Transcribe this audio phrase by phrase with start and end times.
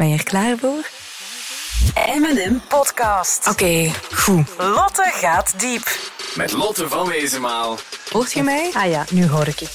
[0.00, 0.88] Ben je er klaar voor?
[2.18, 3.48] M&M Podcast.
[3.48, 4.48] Oké, goed.
[4.58, 5.98] Lotte gaat diep.
[6.34, 7.78] Met Lotte van Wezenmaal.
[8.10, 8.70] Hoort je mij?
[8.72, 9.68] Ah ja, nu hoor ik je.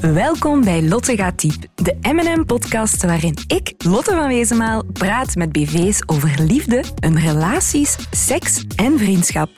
[0.00, 6.02] Welkom bij Lotte gaat diep, de M&M-podcast waarin ik, Lotte van Wezenmaal, praat met BV's
[6.06, 9.50] over liefde, hun relaties, seks en vriendschap.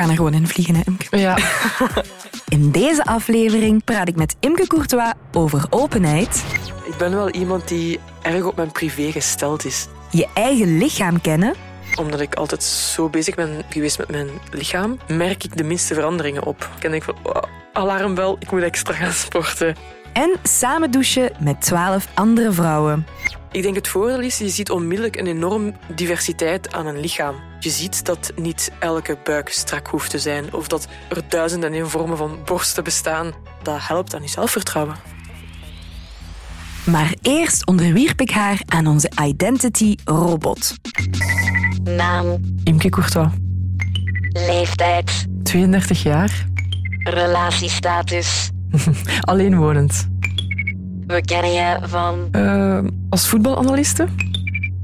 [0.00, 1.16] We gaan er gewoon in vliegen, hè, Imke?
[1.16, 1.38] Ja.
[2.56, 6.44] In deze aflevering praat ik met Imke Courtois over openheid,
[6.84, 9.86] Ik ben wel iemand die erg op mijn privé gesteld is.
[10.10, 11.54] je eigen lichaam kennen
[11.94, 16.46] Omdat ik altijd zo bezig ben geweest met mijn lichaam, merk ik de minste veranderingen
[16.46, 16.68] op.
[16.80, 19.76] En denk van, oh, alarmbel, ik moet extra gaan sporten.
[20.12, 23.06] en samen douchen met twaalf andere vrouwen.
[23.52, 27.49] Ik denk het voordeel is, je ziet onmiddellijk een enorm diversiteit aan een lichaam.
[27.60, 31.90] Je ziet dat niet elke buik strak hoeft te zijn of dat er duizenden en
[31.90, 33.32] vormen van borsten bestaan.
[33.62, 34.96] Dat helpt aan je zelfvertrouwen.
[36.84, 40.74] Maar eerst onderwierp ik haar aan onze identity robot.
[41.82, 43.28] Naam, Imke Courtois,
[44.28, 46.46] leeftijd, 32 jaar,
[46.98, 48.50] relatiestatus.
[49.20, 50.08] alleenwonend.
[51.06, 54.08] We kennen je van Eh, als voetbalanaliste?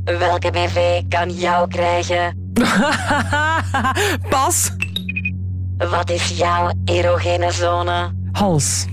[0.05, 2.46] welke BV kan jou krijgen?
[4.31, 4.71] Pas!
[5.79, 8.15] Wat is jouw erogene zone?
[8.33, 8.85] Hals.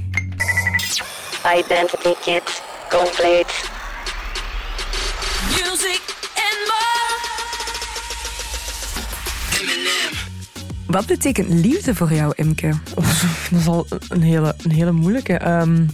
[1.58, 3.70] Identity kit, compleet.
[5.50, 6.02] Music
[6.36, 7.11] and more.
[10.86, 12.73] Wat betekent liefde voor jou, Imke?
[13.52, 15.33] Dat is al een hele, een hele moeilijke.
[15.38, 15.88] Ehm,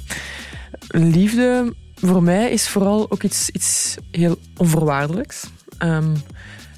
[0.88, 5.48] liefde voor mij is vooral ook iets, iets heel onvoorwaardelijks.
[5.78, 6.16] Ehm,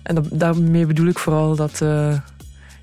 [0.04, 2.18] en dat, daarmee bedoel ik vooral dat eh,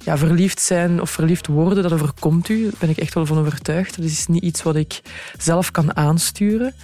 [0.05, 2.63] ja, verliefd zijn of verliefd worden, dat overkomt u.
[2.63, 3.97] Daar ben ik echt wel van overtuigd.
[3.97, 5.01] Dat is niet iets wat ik
[5.39, 6.75] zelf kan aansturen.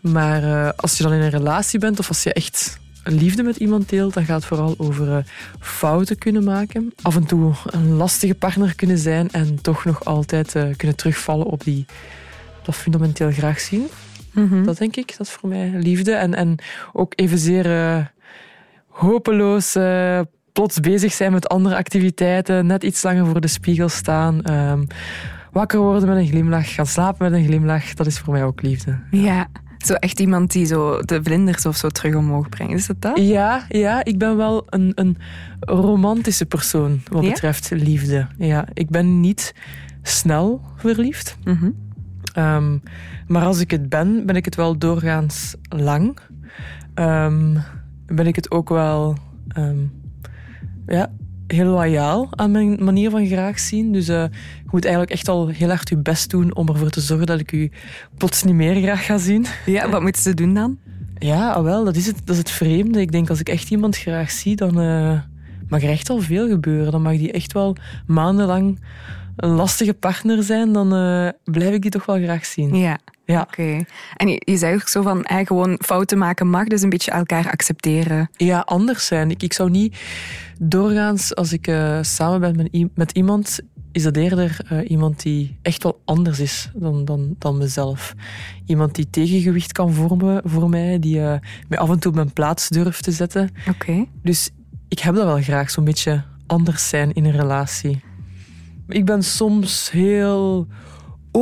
[0.00, 3.56] Maar eh, als je dan in een relatie bent of als je echt liefde met
[3.56, 5.24] iemand deelt, dan gaat het vooral over eh,
[5.60, 6.92] fouten kunnen maken.
[7.02, 11.64] Af en toe een lastige partner kunnen zijn en toch nog altijd kunnen terugvallen op
[11.64, 11.86] die
[12.62, 13.86] dat fundamenteel graag zien.
[14.64, 16.12] Dat denk ik, dat is voor mij liefde.
[16.12, 16.56] En, en
[16.92, 17.66] ook evenzeer
[18.98, 20.20] hopeloos eh,
[20.52, 24.42] plots bezig zijn met andere activiteiten, net iets langer voor de spiegel staan.
[24.42, 24.82] ehm,
[25.52, 28.62] wakker worden met een glimlach, gaan slapen met een glimlach, dat is voor mij ook
[28.62, 28.98] liefde.
[29.10, 29.46] Ja,
[29.78, 32.72] zo echt iemand die zo de vlinders of zo terug omhoog brengt.
[32.72, 33.18] Is dat dat?
[33.18, 35.16] Ja, ja ik ben wel een, een
[35.60, 37.30] romantische persoon wat Ja?
[37.30, 38.26] betreft liefde.
[38.38, 39.54] Ja, ik ben niet
[40.02, 41.36] snel verliefd.
[41.44, 41.70] Mhm.
[42.32, 42.78] Ehm,
[43.26, 46.18] maar als ik het ben, ben ik het wel doorgaans lang.
[46.94, 47.56] Ehm,
[48.14, 49.16] ben ik het ook wel
[49.48, 49.84] ehm,
[50.86, 51.12] ja,
[51.46, 53.92] heel loyaal aan mijn manier van graag zien.
[53.92, 54.30] Dus je
[54.70, 57.52] moet eigenlijk echt al heel hard je best doen om ervoor te zorgen dat ik
[57.52, 57.70] u
[58.16, 59.46] plots niet meer graag ga zien.
[59.66, 60.78] Ja, wat moeten ze doen dan?
[61.18, 63.00] Ja, ah, wel, dat is het, dat is het vreemde.
[63.00, 65.20] Ik denk als ik echt iemand graag zie, dan eh,
[65.68, 66.92] mag er echt al veel gebeuren.
[66.92, 67.76] Dan mag die echt wel
[68.06, 68.80] maandenlang
[69.36, 70.72] een lastige partner zijn.
[70.72, 72.74] Dan eh, blijf ik die toch wel graag zien.
[72.76, 72.98] Ja,
[73.32, 73.40] Ja.
[73.40, 73.84] oké.
[74.16, 77.10] En je, je zei ook zo van, eh, gewoon fouten maken mag, dus een beetje
[77.10, 78.30] elkaar accepteren.
[78.36, 79.30] ja, anders zijn.
[79.30, 79.98] Ik, ik zou niet
[80.58, 83.60] doorgaans, als ik eh, samen ben met, met iemand,
[83.92, 88.14] is dat eerder eh, iemand die echt wel anders is dan, dan, dan mezelf.
[88.66, 92.32] Iemand die tegengewicht kan vormen voor mij, die eh, mij af en toe op mijn
[92.32, 93.50] plaats durft te zetten.
[93.68, 94.04] Oké.
[94.22, 94.50] Dus
[94.88, 98.00] ik heb dat wel graag, zo'n beetje anders zijn in een relatie.
[98.88, 100.66] Ik ben soms heel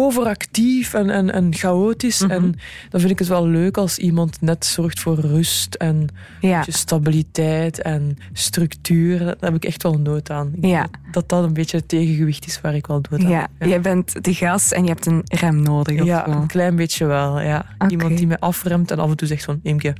[0.05, 2.21] overactief en, en, en chaotisch.
[2.21, 2.55] En
[2.91, 6.09] dan vind ik het wel leuk als iemand net zorgt voor rust en
[6.41, 6.65] Ja.
[6.69, 9.19] stabiliteit en structuur.
[9.19, 10.53] Daar heb ik echt wel nood aan.
[10.61, 10.87] Ja.
[11.11, 13.69] Dat dat een beetje het tegengewicht is waar ik wel nood aan Ja, heb.
[13.69, 16.01] jij bent de gas en je hebt een rem nodig.
[16.01, 17.41] Of Ja, een klein beetje wel.
[17.41, 17.67] Ja.
[17.89, 19.61] Iemand die mij afremt en af en toe zegt van...
[19.63, 19.95] Imke,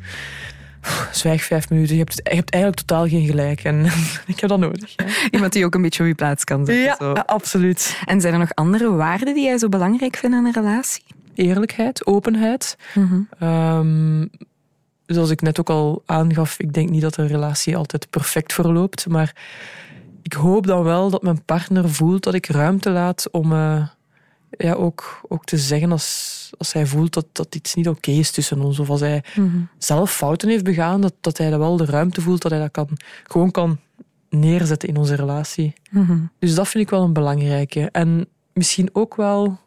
[1.13, 1.95] zwijg vijf minuten.
[1.97, 3.65] Je hebt, je hebt eigenlijk totaal geen gelijk.
[3.65, 3.85] En
[4.33, 4.93] ik heb dat nodig.
[4.97, 6.85] Ja, Iemand die ook een beetje op je plaats kan zetten.
[6.85, 7.13] ja zo.
[7.13, 8.01] absoluut.
[8.05, 11.05] En zijn er nog andere waarden die jij zo belangrijk vindt in een relatie?
[11.35, 12.77] Eerlijkheid, openheid.
[13.39, 14.27] Ehm,
[15.07, 19.07] zoals ik net ook al aangaf, ik denk niet dat een relatie altijd perfect verloopt.
[19.09, 19.35] Maar
[20.23, 23.87] ik hoop dan wel dat mijn partner voelt dat ik ruimte laat om eh,
[24.51, 28.31] ja, ook, ook te zeggen als, als hij voelt dat, dat iets niet oké is
[28.31, 28.79] tussen ons.
[28.79, 29.25] Of als hij
[29.79, 32.89] zelf fouten heeft begaan, dat, dat hij wel de ruimte voelt dat hij dat kan,
[33.25, 33.79] gewoon kan
[34.31, 35.73] neerzetten in onze relatie.
[36.39, 37.89] Dus dat vind ik wel een belangrijke.
[37.93, 39.59] En misschien ook wel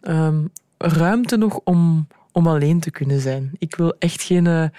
[0.00, 0.44] ehm,
[0.78, 3.50] ruimte nog om, om alleen te kunnen zijn.
[3.58, 4.70] Ik wil echt geen...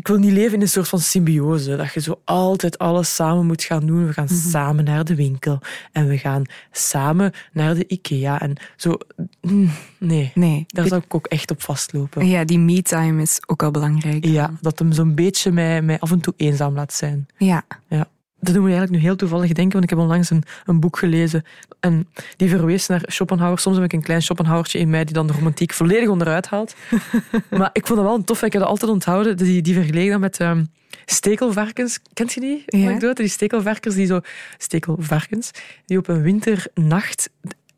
[0.00, 1.76] ik wil niet leven in een soort van symbiose.
[1.76, 4.06] Dat je zo altijd alles samen moet gaan doen.
[4.06, 5.58] We gaan samen naar de winkel.
[5.92, 6.42] En we gaan
[6.72, 8.40] samen naar de IKEA.
[8.40, 8.96] En zo...
[9.40, 10.64] mm, Nee, Nee.
[10.66, 12.26] daar zou ik ook echt op vastlopen.
[12.26, 14.24] Ja, die me-time is ook al belangrijk.
[14.24, 17.26] Ja, dat hem zo'n beetje mij, mij af en toe eenzaam laat zijn.
[17.36, 17.62] Ja.
[17.88, 18.08] Ja.
[18.40, 20.98] Dat doet me eigenlijk nu heel toevallig denken, want ik heb onlangs een, een boek
[20.98, 21.44] gelezen
[21.80, 23.58] en die verwees naar Schopenhauer.
[23.58, 26.74] Soms heb ik een klein Schopenhauertje in mij die dan de romantiek volledig onderuit haalt.
[27.58, 28.42] maar ik vond dat wel een tof.
[28.42, 29.36] Ik heb dat altijd onthouden.
[29.36, 30.64] Die, die vergeleek dat met ehm,
[31.04, 32.00] stekelvarkens.
[32.12, 32.88] Kent je die Ja.
[32.88, 33.22] anekdote?
[33.22, 34.20] Die stekelvarkens die zo...
[34.58, 35.50] Stekelvarkens,
[35.86, 37.30] die op een winternacht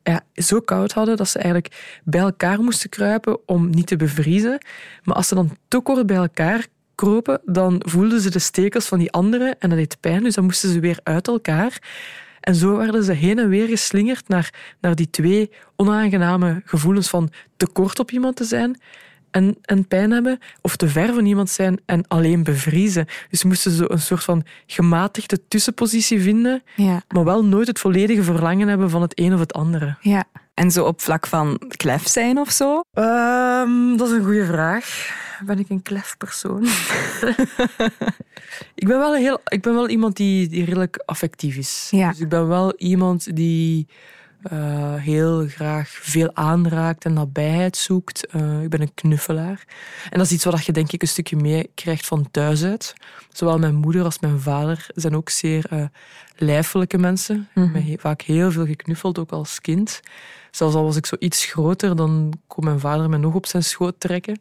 [0.03, 4.59] ja, zo koud hadden dat ze eigenlijk bij elkaar moesten kruipen om niet te bevriezen.
[5.03, 6.67] Maar als ze dan te kort bij elkaar
[7.07, 10.45] kropen, dan voelden ze de stekels van die anderen en dat deed pijn, dus dan
[10.45, 11.79] moesten ze weer uit elkaar.
[12.41, 14.51] En zo werden ze heen en weer geslingerd naar,
[14.81, 18.81] naar die twee onaangename gevoelens van te kort op iemand te zijn
[19.31, 23.07] en, en pijn hebben, of te ver van iemand zijn en alleen bevriezen.
[23.31, 27.03] Dus ze moesten zo een soort van gematigde tussenpositie vinden, Ja.
[27.09, 29.97] maar wel nooit het volledige verlangen hebben van het een of het andere.
[30.01, 30.25] ja.
[30.55, 32.81] En zo op vlak van klef zijn of zo?
[32.93, 34.85] Ehm, dat is een goede vraag.
[35.45, 36.65] Ben ik een klef persoon?
[38.81, 41.89] ik, ben wel heel, ik ben wel iemand die, die redelijk affectief is.
[41.91, 42.11] Ja.
[42.11, 43.87] Dus ik ben wel iemand die
[44.43, 48.27] eh, heel graag veel aanraakt en nabijheid zoekt.
[48.27, 49.65] Eh, ik ben een knuffelaar.
[50.11, 52.95] En dat is iets wat je denk ik een stukje meekrijgt van thuis uit.
[53.33, 55.85] Zowel mijn moeder als mijn vader zijn ook zeer eh
[56.37, 57.49] lijfelijke mensen.
[57.55, 60.01] Ik heb he- vaak heel veel geknuffeld, ook als kind.
[60.51, 63.65] Zelfs al was ik zo iets groter, dan kon mijn vader me nog op zijn
[63.65, 64.41] schoot trekken.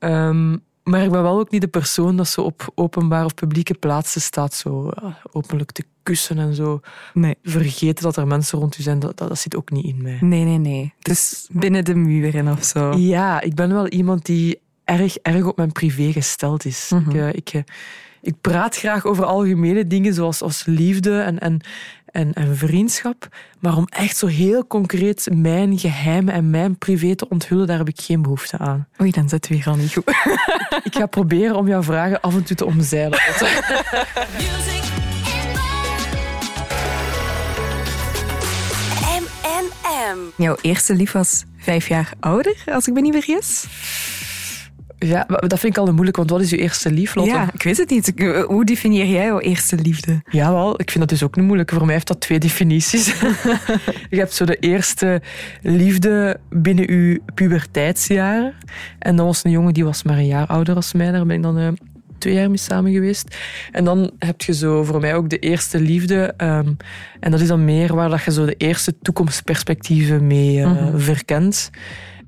[0.00, 3.74] Ehm, maar ik ben wel ook niet de persoon dat zo op openbaar of publieke
[3.74, 4.90] plaatsen staat, zo
[5.32, 6.80] openlijk te kussen en zo.
[7.14, 7.36] Nee.
[7.42, 10.18] Vergeten dat er mensen rond u zijn, dat, dat, dat zit ook niet in mij.
[10.20, 10.94] Nee, nee, nee.
[10.98, 12.92] Dus binnen de muren of zo.
[12.92, 16.90] Ja, ik ben wel iemand die erg, erg op mijn privé gesteld is.
[16.94, 17.10] Mhm.
[17.10, 17.62] ik, eh, ik, eh,
[18.22, 21.60] ik praat graag over algemene dingen zoals als liefde en, en,
[22.12, 23.28] en, en vriendschap.
[23.58, 27.88] Maar om echt zo heel concreet mijn geheimen en mijn privé te onthullen, daar heb
[27.88, 28.88] ik geen behoefte aan.
[29.00, 30.04] Oei, dan zit we hier al niet goed.
[30.88, 33.18] Ik ga proberen om jouw vragen af en toe te omzeilen.
[40.36, 43.66] Jouw eerste lief was vijf jaar ouder, als ik me niet vergis.
[45.02, 47.30] Ja, maar dat vind ik al een moeilijk, want wat is uw eerste lief, Lotte?
[47.30, 48.06] Ja, ik weet het niet.
[48.06, 50.20] Ik- Hoe definieer jij jouw eerste liefde?
[50.30, 51.74] Jawel, ik vind dat dus ook een moeilijke.
[51.74, 53.06] Voor mij heeft dat twee definities.
[54.10, 55.22] je hebt zo de eerste
[55.62, 58.54] liefde binnen uw puberteitsjaren.
[58.98, 61.10] En dat was een jongen die was maar een jaar ouder als mij.
[61.10, 61.68] Daar ben ik dan eh,
[62.18, 63.36] twee jaar mee samen geweest.
[63.70, 66.34] En dan heb je zo voor mij ook de eerste liefde.
[66.36, 66.72] ehm,
[67.20, 71.70] en dat is dan meer waar dat je zo de eerste toekomstperspectieven mee eh, verkent.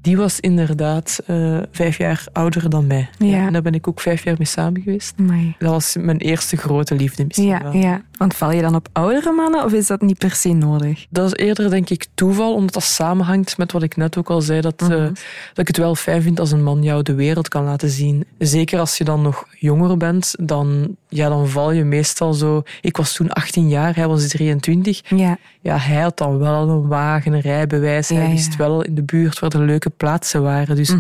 [0.03, 3.09] Die was inderdaad eh, vijf jaar ouder dan mij.
[3.19, 3.47] Ja.
[3.47, 5.15] En daar ben ik ook vijf jaar mee samen geweest.
[5.19, 5.55] Amai.
[5.59, 7.73] Dat was mijn eerste grote liefde misschien Ja, wel.
[7.73, 8.03] ja.
[8.17, 11.07] Want val je dan op oudere mannen of is dat niet per se nodig?
[11.11, 14.41] Dat is eerder, denk ik, toeval, omdat dat samenhangt met wat ik net ook al
[14.41, 14.61] zei.
[14.61, 15.15] Dat, eh, dat
[15.55, 18.25] ik het wel fijn vind als een man jou de wereld kan laten zien.
[18.39, 22.63] Zeker als je dan nog jonger bent, dan, ja, dan val je meestal zo...
[22.81, 25.01] Ik was toen 18 jaar, hij was 23.
[25.17, 25.39] Ja.
[25.63, 28.09] Ja, hij had dan wel een wagen, een rijbewijs.
[28.09, 28.31] Ja, hij ja.
[28.31, 30.77] wist wel in de buurt waar er leuke plaatsen waren.
[30.77, 30.95] Dus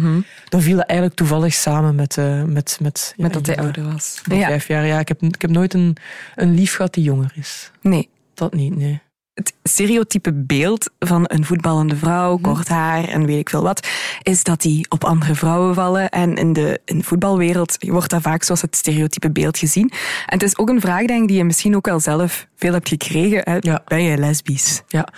[0.48, 2.18] dan viel dat eigenlijk toevallig samen met...
[2.18, 4.20] eh, met, met, ja, Met dat hij ouder was.
[4.22, 4.98] Vijf jaar, ja.
[4.98, 5.96] Ik heb, ik heb nooit een,
[6.34, 7.70] een lief gehad die jonger is.
[7.80, 8.08] Nee.
[8.34, 9.00] Dat niet, nee.
[9.34, 13.88] Het stereotype beeld van een voetballende vrouw, kort haar en weet ik veel wat,
[14.22, 16.08] is dat die op andere vrouwen vallen.
[16.08, 19.90] En in de, in de voetbalwereld wordt dat vaak zoals het stereotype beeld gezien.
[20.26, 22.72] En het is ook een vraag, denk ik, die je misschien ook wel zelf veel
[22.72, 23.40] hebt gekregen.
[23.44, 23.56] Hè?
[23.60, 23.82] Ja.
[23.84, 24.82] Ben je lesbisch?
[24.88, 25.08] Ja.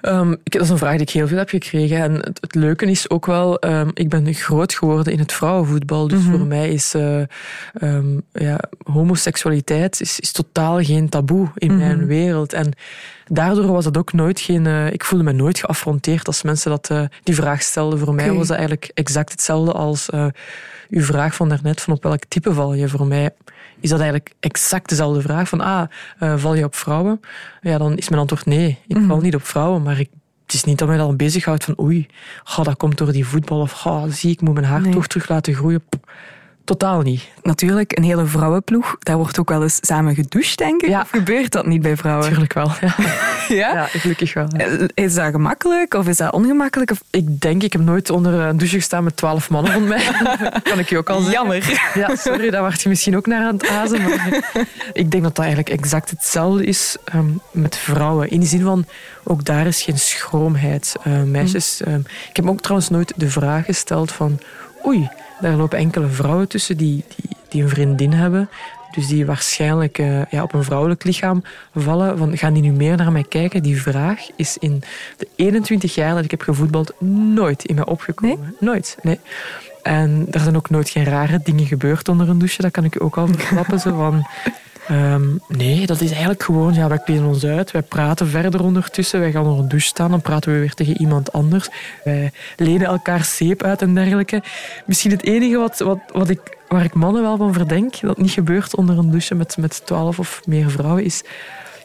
[0.00, 1.96] Ehm, ik, dat is een vraag die ik heel veel heb gekregen.
[1.96, 6.08] En het, het leuke is ook wel, ehm, ik ben groot geworden in het vrouwenvoetbal.
[6.08, 7.20] Dus voor mij is eh,
[7.72, 12.52] ehm, ja, homoseksualiteit is, is totaal geen taboe in mijn wereld.
[12.52, 12.72] En
[13.26, 14.66] daardoor was dat ook nooit geen...
[14.66, 17.98] eh, ik voelde me nooit geaffronteerd als mensen dat, eh, die vraag stelden.
[17.98, 20.08] Voor mij was dat eigenlijk exact hetzelfde als
[20.90, 22.88] uw vraag van daarnet, van op welk type val je.
[22.88, 23.30] Voor mij
[23.80, 25.48] is dat eigenlijk exact dezelfde vraag.
[25.48, 25.82] Van, ah,
[26.18, 27.20] eh, val je op vrouwen?
[27.60, 28.78] Ja, dan is mijn antwoord nee.
[28.86, 30.08] Ik val niet op vrouwen, maar ik,
[30.44, 32.06] het is niet dat mij dan bezighoudt van oei,
[32.44, 34.92] ga, dat komt door die voetbal of ga, zie ik moet mijn haar Nee.
[34.92, 35.82] toch terug laten groeien.
[36.64, 37.28] Totaal niet.
[37.42, 40.88] Natuurlijk, een hele vrouwenploeg, daar wordt ook wel eens samen gedoucht, denk ik.
[40.88, 41.00] Ja.
[41.00, 42.24] Of gebeurt dat niet bij vrouwen?
[42.24, 42.70] Natuurlijk wel.
[42.80, 42.94] Ja,
[43.60, 43.72] Ja?
[43.72, 44.46] ja gelukkig wel.
[44.56, 44.64] ja.
[44.64, 46.90] Eh, Is dat gemakkelijk of is dat ongemakkelijk?
[46.90, 47.02] Of...
[47.10, 50.02] Ik denk, ik heb nooit onder een douche gestaan met twaalf mannen rond mij.
[50.62, 51.32] kan ik je ook al zeggen.
[51.32, 51.90] Jammer.
[51.94, 54.02] Ja, sorry, daar werd je misschien ook naar aan het azen.
[54.02, 54.42] Maar
[54.92, 58.30] ik denk dat dat eigenlijk exact hetzelfde is ehm, met vrouwen.
[58.30, 58.84] In de zin van,
[59.24, 60.94] ook daar is geen schroomheid.
[61.02, 64.38] Eh, meisjes, ehm, ik heb ook trouwens nooit de vraag gesteld van...
[64.86, 65.08] Oei,
[65.40, 68.48] daar lopen enkele vrouwen tussen die, die die een vriendin hebben,
[68.90, 71.42] dus die waarschijnlijk eh, ja, op een vrouwelijk lichaam
[71.74, 73.62] vallen, van gaan die nu meer naar mij kijken?
[73.62, 74.82] Die vraag is in
[75.16, 76.92] de 21 jaar dat ik heb gevoetbald
[77.34, 78.54] nooit in mij opgekomen.
[78.60, 79.20] Nooit, nee.
[79.82, 82.94] En er zijn ook nooit geen rare dingen gebeurd onder een douche, dat kan ik
[82.94, 83.80] je ook al verklappen.
[83.80, 84.26] zo van,
[84.90, 89.20] ehm, nee, dat is eigenlijk gewoon, ja, wij kleden ons uit, wij praten verder ondertussen,
[89.20, 91.68] wij gaan onder een douche staan, dan praten we weer tegen iemand anders.
[92.04, 94.42] Wij lenen elkaar zeep uit en dergelijke.
[94.86, 98.30] Misschien het enige wat, wat, wat ik, waar ik mannen wel van verdenk, dat niet
[98.30, 101.22] gebeurt onder een douche met, met 12 of meer vrouwen, is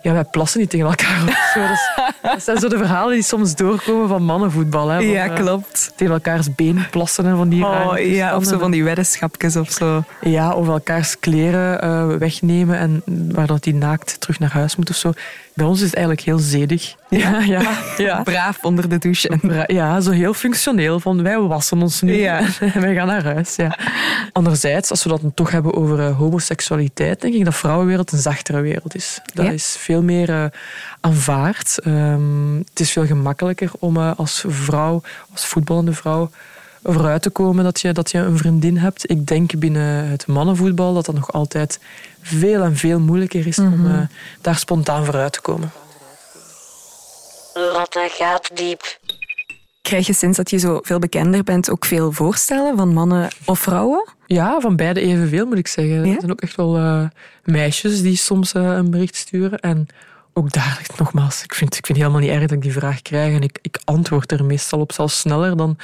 [0.05, 1.19] ja, wij plassen niet tegen elkaar.
[1.53, 1.59] zo.
[1.61, 1.89] Dat, is-
[2.21, 4.87] dat zijn zo de verhalen die soms doorkomen van mannenvoetbal.
[4.89, 5.91] Hè, van, Ja, eh, klopt.
[5.95, 9.71] tegen elkaars been plassen en van die Oh ja, of zo van die weddenschapjes of
[9.71, 10.03] zo.
[10.21, 14.89] Ja, of elkaars kleren eh, wegnemen en waar dat die naakt terug naar huis moet
[14.89, 15.11] of zo.
[15.53, 16.95] Bij ons is het eigenlijk heel zedig.
[17.17, 18.21] Ja, ja, ja.
[18.23, 19.29] Braaf onder de douche.
[19.29, 20.99] En Ja, zo heel functioneel.
[20.99, 22.39] Van wij wassen ons nu Ja.
[22.59, 23.55] en wij gaan naar huis.
[23.55, 23.77] Ja.
[24.31, 28.19] Anderzijds, als we dat dan toch hebben over eh, homoseksualiteit, denk ik dat vrouwenwereld een
[28.19, 29.19] zachtere wereld is.
[29.33, 29.51] Dat Ja.
[29.51, 30.45] is veel meer eh,
[30.99, 31.79] aanvaard.
[31.83, 35.01] Ehm, het is veel gemakkelijker om eh, als vrouw,
[35.33, 36.29] als voetballende vrouw,
[36.83, 39.09] vooruit te komen dat je, dat je een vriendin hebt.
[39.09, 41.79] Ik denk binnen het mannenvoetbal dat dat nog altijd
[42.21, 43.97] veel en veel moeilijker is om eh,
[44.41, 45.71] daar spontaan vooruit te komen.
[47.57, 48.99] Lotte gaat diep.
[49.81, 53.59] Krijg je sinds dat je zo veel bekender bent ook veel voorstellen van mannen of
[53.59, 54.09] vrouwen?
[54.25, 56.05] Ja, van beide evenveel moet ik zeggen.
[56.05, 56.13] Ja?
[56.13, 57.03] Er zijn ook echt wel eh,
[57.43, 59.59] meisjes die soms eh, een bericht sturen.
[59.59, 59.87] En
[60.33, 63.01] ook daar, nogmaals, ik vind, ik vind het helemaal niet erg dat ik die vraag
[63.01, 63.35] krijg.
[63.35, 65.77] En ik, ik antwoord er meestal op, zelfs sneller dan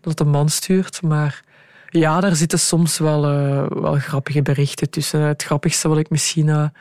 [0.00, 1.02] dat een man stuurt.
[1.02, 1.42] Maar
[1.88, 5.20] ja, daar zitten soms wel, eh, wel grappige berichten tussen.
[5.20, 6.72] Het grappigste wat ik misschien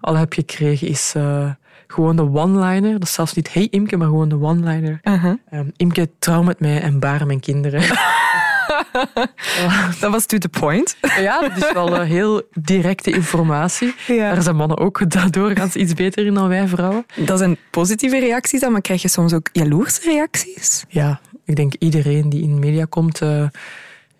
[0.00, 1.50] al heb gekregen is eh,
[1.88, 2.92] gewoon de one-liner.
[2.92, 5.00] Dat is zelfs niet hey Imke, maar gewoon de one-liner.
[5.02, 7.82] Ehm, Imke, trouw met mij en baar mijn kinderen.
[10.00, 10.96] dat was to the point.
[11.20, 13.94] Ja, dat is wel eh, heel directe informatie.
[14.06, 14.32] Ja.
[14.32, 17.06] Daar zijn mannen ook doorgaans iets beter in dan wij vrouwen.
[17.16, 20.84] Dat zijn positieve reacties dan, maar krijg je soms ook jaloerse reacties?
[20.88, 23.48] Ja, ik denk iedereen die in media komt, eh,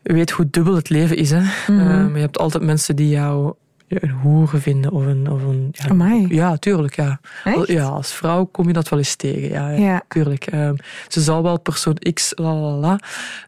[0.02, 1.30] weet hoe dubbel het leven is.
[1.30, 1.42] Hè?
[1.66, 3.54] Eh, maar je hebt altijd mensen die jou
[3.88, 5.30] een hoer vinden of een...
[5.30, 6.96] Of een ja, ja, tuurlijk.
[6.96, 7.20] Ja.
[7.44, 7.66] Echt?
[7.68, 9.48] ja, als vrouw kom je dat wel eens tegen.
[9.48, 10.02] Ja, ja, Ja.
[10.08, 10.46] tuurlijk.
[10.46, 10.74] Ehm,
[11.08, 12.98] ze zal wel persoon X, la la la.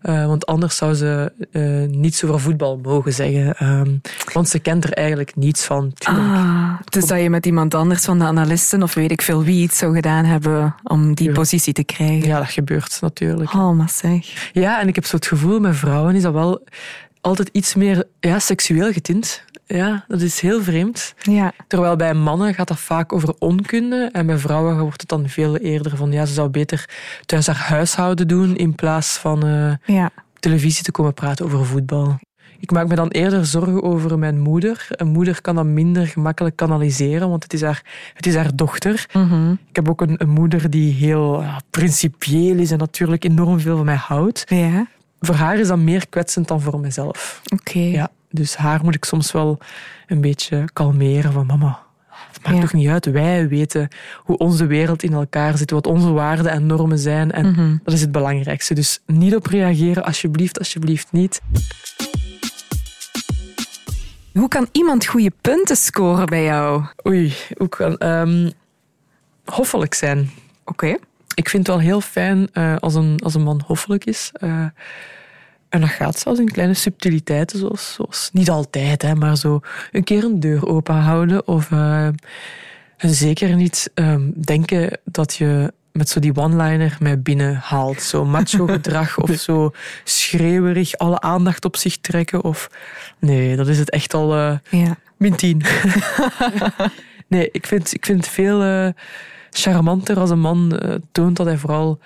[0.03, 3.57] eh, want anders zou ze eh, niets over voetbal mogen zeggen.
[3.57, 3.97] Ehm,
[4.33, 5.93] want ze kent er eigenlijk niets van.
[5.93, 6.27] Tuurlijk.
[6.27, 9.63] Ah, dus dat je met iemand anders van de analisten of weet ik veel wie
[9.63, 12.29] iets zou gedaan hebben om die positie te krijgen.
[12.29, 13.55] Ja, dat gebeurt natuurlijk.
[13.55, 14.51] Oh, maar zeg.
[14.53, 16.65] Ja, en ik heb zo het gevoel, met vrouwen is dat wel
[17.21, 19.45] altijd iets meer ja, seksueel getint.
[19.77, 21.15] Ja, dat is heel vreemd.
[21.23, 21.53] Ja.
[21.67, 25.57] Terwijl bij mannen gaat dat vaak over onkunde en bij vrouwen wordt het dan veel
[25.57, 26.89] eerder van ja, ze zou beter
[27.27, 30.11] thuis haar huishouden doen in plaats van eh, Ja.
[30.41, 32.19] televisie te komen praten over voetbal.
[32.59, 34.87] Ik maak me dan eerder zorgen over mijn moeder.
[34.91, 37.83] Een moeder kan dat minder gemakkelijk kanaliseren, want het is haar,
[38.15, 39.07] het is haar dochter.
[39.13, 39.51] Mhm.
[39.51, 43.85] Ik heb ook een, een moeder die heel principieel is en natuurlijk enorm veel van
[43.85, 44.45] mij houdt.
[44.47, 44.87] Ja.
[45.21, 47.41] Voor haar is dat meer kwetsend dan voor mezelf.
[47.53, 47.79] Oké.
[47.79, 49.59] Ja, dus haar moet ik soms wel
[50.07, 51.79] een beetje kalmeren van mama.
[52.33, 52.61] Het maakt Ja.
[52.63, 53.05] toch niet uit.
[53.07, 57.33] Wij weten hoe onze wereld in elkaar zit, wat onze waarden en normen zijn.
[57.33, 57.77] En Mhm.
[57.85, 58.75] dat is het belangrijkste.
[58.75, 61.41] Dus niet op reageren, alsjeblieft, alsjeblieft niet.
[64.33, 66.85] Hoe kan iemand goede punten scoren bij jou?
[67.07, 67.97] Oei, hoe kan...
[67.99, 68.51] ehm,
[69.45, 70.31] hoffelijk zijn.
[70.65, 70.97] Oké.
[71.35, 74.31] Ik vind het wel heel fijn eh, als, een, als een man hoffelijk is.
[74.33, 74.65] Eh,
[75.71, 79.61] en dat gaat zelfs in kleine subtiliteiten, zoals, zoals niet altijd, hè, maar zo
[79.93, 81.47] een keer een deur open houden.
[81.47, 82.09] Of eh,
[82.97, 88.03] zeker niet ehm, denken dat je met zo die one-liner mij binnenhaalt.
[88.03, 89.71] Zo macho gedrag of zo
[90.05, 92.45] schreeuwerig alle aandacht op zich trekken.
[92.45, 92.71] Of
[93.19, 94.97] nee, dat is het echt al eh, Ja.
[95.17, 95.63] min 10.
[97.29, 98.89] nee, ik vind, ik vind het veel eh,
[99.51, 100.81] charmanter als een man
[101.13, 101.99] toont dat hij vooral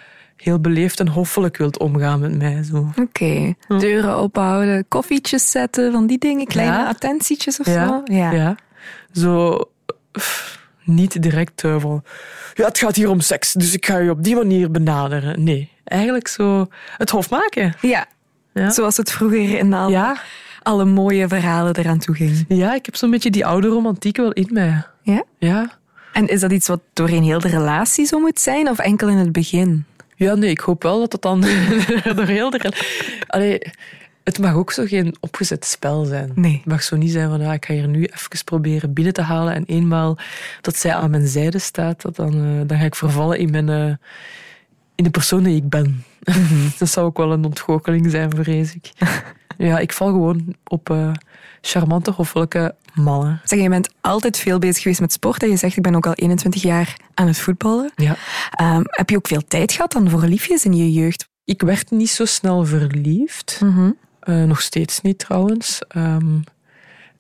[0.45, 2.63] heel beleefd en hoffelijk wilt omgaan met mij.
[2.63, 2.89] Zo.
[3.01, 3.55] Oké.
[3.79, 6.89] Deuren ophouden, koffietjes zetten, van die dingen, kleine Ja.
[6.89, 8.01] attentietjes of Ja, zo.
[8.15, 8.31] Ja.
[8.33, 8.57] Ja.
[9.13, 9.59] Zo
[10.13, 12.03] pff, niet direct eh, van...
[12.55, 15.45] Ja, het gaat hier om seks, dus ik ga je op die manier benaderen.
[15.45, 17.75] Nee, eigenlijk zo het hof maken.
[17.81, 18.07] Ja.
[18.53, 18.71] Ja.
[18.71, 20.17] Zoals het vroeger in al, Ja,
[20.63, 22.45] alle mooie verhalen eraan toe ging.
[22.49, 24.83] ja ik heb zo'n beetje die oude romantiek wel in mij.
[25.03, 25.23] Ja?
[25.39, 25.71] Ja.
[26.13, 29.17] En is dat iets wat doorheen heel de relatie zo moet zijn of enkel in
[29.17, 29.85] het begin?
[30.17, 31.41] Ja, nee, ik hoop wel dat dat dan
[32.17, 32.73] door heel de...
[33.27, 33.59] Allee,
[34.25, 36.33] het mag ook zo geen opgezet spel zijn.
[36.35, 36.57] Nee.
[36.57, 39.23] Het mag zo niet zijn van, ja, ik ga hier nu even proberen binnen te
[39.23, 40.19] halen en eenmaal
[40.61, 43.69] dat zij aan mijn zijde staat, dat dan, eh, dan ga ik vervallen in, mijn,
[43.69, 43.95] eh,
[44.95, 46.05] in de persoon die ik ben.
[46.79, 48.93] dat zou ook wel een ontgoocheling zijn, vrees ik.
[49.59, 51.13] Ja, ik val gewoon op eh,
[51.61, 53.41] charmante, hoffelijke mannen.
[53.45, 55.43] Zeg, je bent altijd veel bezig geweest met sport.
[55.43, 57.93] En je zegt, ik ben ook al 21 jaar aan het voetballen.
[57.97, 58.17] Ja.
[58.51, 61.29] Ehm, heb je ook veel tijd gehad dan voor liefjes in je jeugd?
[61.45, 63.61] Ik werd niet zo snel verliefd.
[64.21, 65.81] Eh, nog steeds niet trouwens.
[65.89, 66.39] Ehm,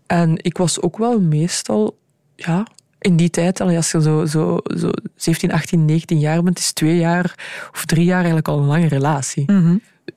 [0.07, 1.99] en ik was ook wel meestal,
[2.37, 2.66] ja,
[2.99, 6.97] in die tijd, als je zo, zo, zo 17, 18, 19 jaar bent, is twee
[6.97, 7.35] jaar
[7.73, 9.45] of drie jaar eigenlijk al een lange relatie.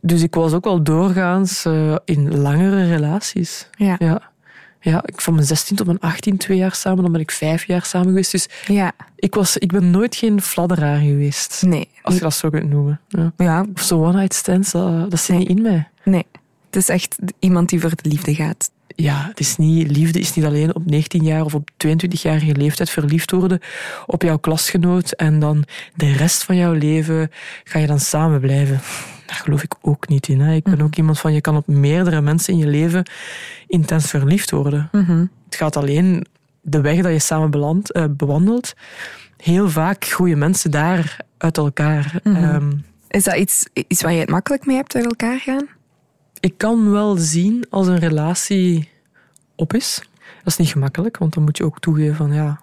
[0.01, 3.69] Dus ik was ook wel doorgaans eh, in langere relaties.
[3.77, 3.95] Ja.
[3.99, 4.31] Ja.
[4.89, 7.65] Ja, ik van mijn 16 tot mijn 18 twee jaar samen, dan ben ik vijf
[7.67, 8.31] jaar samen geweest.
[8.31, 8.91] Dus Ja.
[9.15, 11.61] ik, was, ik ben nooit geen fladderaar geweest.
[11.65, 11.87] Nee.
[12.01, 12.99] Als je dat zo kunt noemen.
[13.07, 13.31] Ja.
[13.37, 15.87] Ja, Of zo one-night stands, dat, dat zit niet in mij.
[16.03, 16.25] nee.
[16.65, 18.69] Het is echt iemand die voor de liefde gaat.
[18.95, 22.89] Ja, het is niet, liefde is niet alleen op 19 jaar of op 22-jarige leeftijd
[22.89, 23.59] verliefd worden
[24.05, 25.63] op jouw klasgenoot en dan
[25.95, 27.31] de rest van jouw leven
[27.63, 28.79] ga je dan samen blijven.
[29.27, 30.39] Daar geloof ik ook niet in.
[30.41, 30.53] Hè.
[30.53, 33.09] Ik ben ook iemand van, je kan op meerdere mensen in je leven
[33.67, 34.89] intens verliefd worden.
[35.45, 36.25] Het gaat alleen
[36.61, 38.73] de weg dat je samen belandt, eh, bewandelt.
[39.37, 42.19] Heel vaak groeien mensen daar uit elkaar.
[42.23, 42.71] Ehm,
[43.07, 45.67] Is dat iets, iets waar je het makkelijk mee hebt uit elkaar gaan?
[46.39, 48.89] ik kan wel zien als een relatie
[49.55, 50.01] op is.
[50.37, 52.61] Dat is niet gemakkelijk, want dan moet je ook toegeven van ja.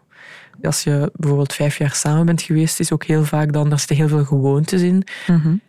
[0.63, 3.97] Als je bijvoorbeeld vijf jaar samen bent geweest, is ook heel vaak dan, daar zitten
[3.97, 5.05] heel veel gewoontes in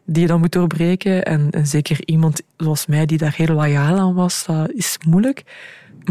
[0.06, 1.26] die je dan moet doorbreken.
[1.26, 5.44] En, en zeker iemand zoals mij die daar heel loyaal aan was, dat is moeilijk.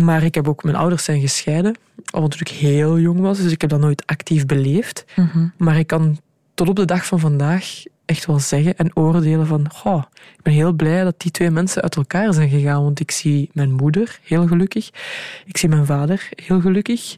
[0.01, 1.77] Maar ik heb ook, mijn ouders zijn gescheiden,
[2.11, 5.05] al ik heel jong was, dus ik heb dat nooit actief beleefd.
[5.57, 6.19] Maar ik kan
[6.55, 10.03] tot op de dag van vandaag echt wel zeggen en oordelen van, goh,
[10.37, 13.51] ik ben heel blij dat die twee mensen uit elkaar zijn gegaan, want ik zie
[13.53, 14.91] mijn moeder heel gelukkig,
[15.45, 17.17] ik zie mijn vader heel gelukkig.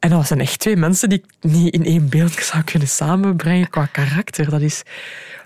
[0.00, 3.70] En dat zijn echt twee mensen die ik niet in één beeld zou kunnen samenbrengen
[3.70, 4.50] qua karakter.
[4.50, 4.82] Dat is...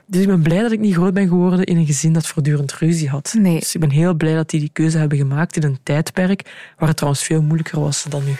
[0.06, 2.72] Dus ik ben blij dat ik niet groot ben geworden in een gezin dat voortdurend
[2.72, 3.34] ruzie had.
[3.38, 3.58] Nee.
[3.58, 6.42] Dus ik ben heel blij dat die die keuze hebben gemaakt in een tijdperk
[6.78, 8.34] waar het trouwens veel moeilijker was dan nu.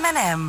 [0.00, 0.40] M&M.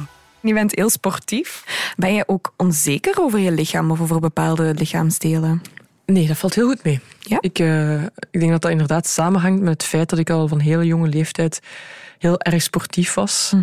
[0.48, 1.64] Je bent heel sportief.
[1.98, 5.62] Ben je ook onzeker over je lichaam of over bepaalde lichaamsdelen?
[6.06, 7.00] Nee, dat valt heel goed mee.
[7.22, 7.38] Ja?
[7.40, 10.60] Ik, eh, ik denk dat dat inderdaad samenhangt met het feit dat ik al van
[10.60, 11.60] hele jonge leeftijd
[12.18, 13.54] heel erg sportief was.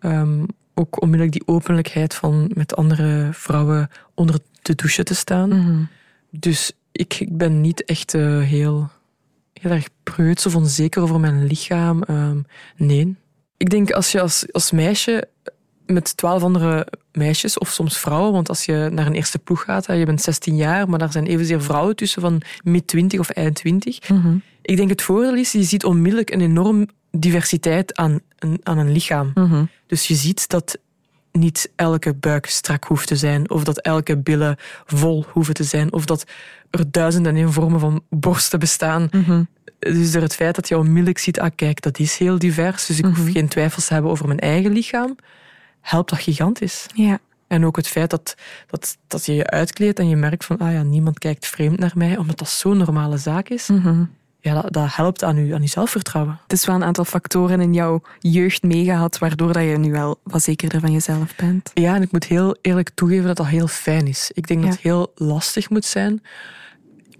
[0.00, 5.88] Ehm, ook onmiddellijk die openlijkheid van met andere vrouwen onder de douche te staan.
[6.30, 8.90] Dus ik, ik ben niet echt eh, heel,
[9.52, 12.02] heel erg preuts of onzeker over mijn lichaam.
[12.02, 12.38] Ehm,
[12.76, 13.16] nee.
[13.56, 15.28] Ik denk als je als, als meisje
[15.92, 19.86] met twaalf andere meisjes, of soms vrouwen, want als je naar een eerste ploeg gaat,
[19.86, 23.54] je bent 16 jaar, maar daar zijn evenzeer vrouwen tussen van mid 20 of eind
[23.54, 23.98] 20.
[24.62, 28.92] Ik denk het voordeel is, je ziet onmiddellijk een enorm diversiteit aan een, aan een
[28.92, 29.32] lichaam.
[29.86, 30.78] Dus je ziet dat
[31.32, 35.92] niet elke buik strak hoeft te zijn, of dat elke billen vol hoeven te zijn,
[35.92, 36.24] of dat
[36.70, 39.08] er duizenden en vormen van borsten bestaan.
[39.78, 42.98] Dus door het feit dat je onmiddellijk ziet, ah kijk, dat is heel divers, dus
[42.98, 45.16] ik hoef geen twijfels te hebben over mijn eigen lichaam,
[45.80, 46.86] helpt dat gigantisch.
[46.94, 47.18] Ja.
[47.46, 48.34] En ook het feit dat,
[48.66, 51.92] dat, dat je je uitkleedt en je merkt van, ah ja, niemand kijkt vreemd naar
[51.94, 53.68] mij, omdat dat zo'n normale zaak is.
[54.40, 56.38] Ja, dat, dat helpt aan je, aan je zelfvertrouwen.
[56.42, 60.20] Het is wel een aantal factoren in jouw jeugd meegehad, waardoor dat je nu wel
[60.22, 61.70] wat zekerder van jezelf bent.
[61.74, 64.30] Ja, en ik moet heel eerlijk toegeven dat dat heel fijn is.
[64.34, 66.22] Ik denk dat het heel lastig moet zijn.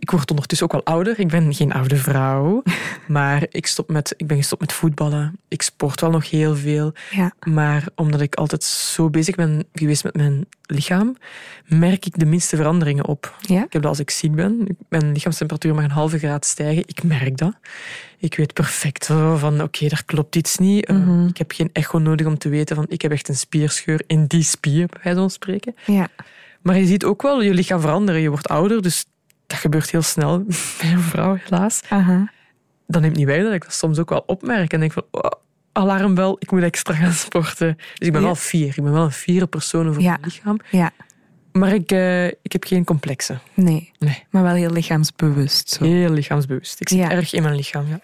[0.08, 1.18] Ik word ondertussen ook wel ouder.
[1.18, 2.62] Ik ben geen oude vrouw.
[3.06, 5.40] maar ik, stop met, ik ben gestopt met voetballen.
[5.48, 6.92] Ik sport wel nog heel veel.
[7.10, 7.32] Ja.
[7.46, 11.16] Maar omdat ik altijd zo bezig ben geweest met mijn lichaam,
[11.66, 13.36] merk ik de minste veranderingen op.
[13.40, 13.64] Ja?
[13.64, 14.76] Ik heb dat als ik ziek ben.
[14.88, 16.82] Mijn lichaamstemperatuur mag een halve graad stijgen.
[16.86, 17.54] Ik merk dat.
[18.18, 20.86] Ik weet perfect van, oké, daar klopt iets niet.
[20.86, 24.02] Eh, Ik heb geen echo nodig om te weten van, ik heb echt een spierscheur
[24.06, 25.74] in die spier, bij van spreken.
[25.86, 26.08] Ja.
[26.62, 28.20] Maar je ziet ook wel je lichaam veranderen.
[28.20, 29.04] Je wordt ouder, dus
[29.48, 30.38] dat gebeurt heel snel
[30.80, 31.80] bij een vrouw, helaas.
[31.88, 32.30] Aha.
[32.86, 34.72] Dat neemt niet weg dat ik dat soms ook wel opmerk.
[34.72, 35.30] En denk van, oh,
[35.72, 37.74] alarmbel, ik moet extra gaan sporten.
[37.76, 38.26] Dus ik ben Ja.
[38.26, 38.68] wel fier.
[38.76, 40.10] Ik ben wel een fiere persoon over Ja.
[40.10, 40.58] mijn lichaam.
[40.70, 40.90] Ja.
[41.52, 43.40] Maar ik, eh, ik heb geen complexen.
[43.54, 43.92] Nee.
[43.98, 44.24] Nee.
[44.30, 45.70] Maar wel heel lichaamsbewust.
[45.70, 45.84] Zo.
[45.84, 46.80] Heel lichaamsbewust.
[46.80, 47.10] Ik zit Ja.
[47.10, 48.00] erg in mijn lichaam, ja.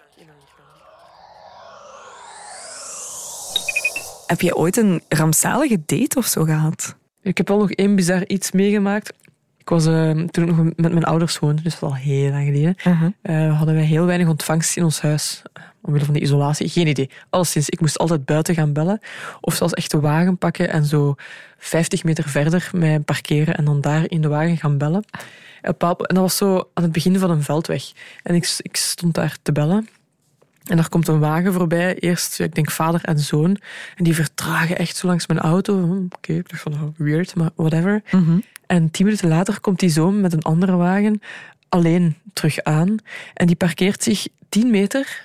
[4.27, 6.95] Heb je ooit een rampzalige date of zo gehad?
[7.21, 9.13] Ik heb wel nog één bizar iets meegemaakt.
[9.65, 12.45] Ik was eh, toen ik nog met mijn ouders woonde, dus dat al heel lang
[12.45, 12.75] geleden.
[13.21, 15.41] eh, hadden wij heel weinig ontvangst in ons huis.
[15.81, 16.69] Omwille van de isolatie.
[16.69, 17.09] Geen idee.
[17.29, 18.99] Alleszins, ik moest altijd buiten gaan bellen.
[19.41, 21.15] Of zelfs echt de wagen pakken en zo
[21.57, 25.03] 50 meter verder mij parkeren en dan daar in de wagen gaan bellen.
[25.61, 27.91] En dat was zo aan het begin van een veldweg.
[28.23, 29.87] En ik, ik stond daar te bellen.
[30.65, 31.95] En daar komt een wagen voorbij.
[31.95, 33.57] Eerst, ik denk, vader en zoon.
[33.95, 35.73] En die vertragen echt zo langs mijn auto.
[35.85, 38.01] Hm, Oké, ik dacht van, oh, weird, maar whatever.
[38.67, 41.21] En tien minuten later komt die zoon met een andere wagen
[41.69, 42.97] alleen terug aan.
[43.33, 45.23] En die parkeert zich 10 meter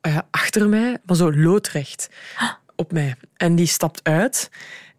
[0.00, 2.08] eh, achter mij, maar zo loodrecht
[2.76, 3.14] op mij.
[3.36, 4.50] En die stapt uit